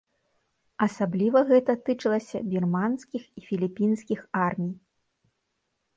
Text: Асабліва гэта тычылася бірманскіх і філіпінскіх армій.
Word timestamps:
Асабліва 0.85 1.39
гэта 1.51 1.75
тычылася 1.89 2.37
бірманскіх 2.53 3.23
і 3.41 3.45
філіпінскіх 3.51 4.19
армій. 4.51 4.75